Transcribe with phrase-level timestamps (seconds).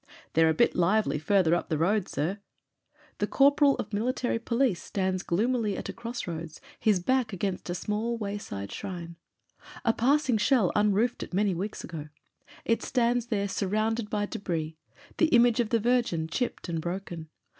[0.33, 2.39] "They're a bit lively farther up the road, sir."
[3.19, 7.33] The corporal of military police stands gloomily at a cross PROLOGUE xiii roads, his back
[7.33, 9.17] against a small wayside shrine.
[9.85, 12.09] A passing shell unroofed it many weeks ago;
[12.65, 14.75] it stands there surrounded by debris—
[15.19, 17.29] the image of the Virgin, chipped and broken.